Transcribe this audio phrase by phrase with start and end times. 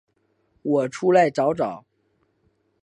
[0.63, 1.85] 我出来找找